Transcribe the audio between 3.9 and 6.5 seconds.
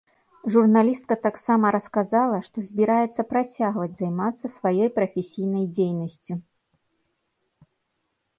займацца сваёй прафесійнай дзейнасцю.